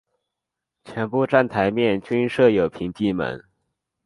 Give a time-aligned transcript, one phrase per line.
[0.83, 3.43] 全部站台面均设有屏蔽门。